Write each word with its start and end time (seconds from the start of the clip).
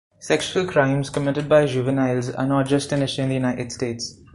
Sexual 0.17 0.65
crimes 0.65 1.11
committed 1.11 1.47
by 1.47 1.67
juveniles 1.67 2.31
are 2.31 2.47
not 2.47 2.65
just 2.65 2.91
an 2.91 3.03
issue 3.03 3.21
in 3.21 3.27
the 3.27 3.35
United 3.35 3.71
States. 3.71 4.15